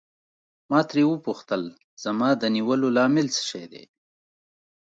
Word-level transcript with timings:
ما 0.69 0.79
ترې 0.89 1.03
وپوښتل 1.07 1.61
زما 2.03 2.29
د 2.41 2.43
نیولو 2.55 2.87
لامل 2.97 3.27
څه 3.35 3.41
شی 3.49 3.63
دی. 3.71 3.83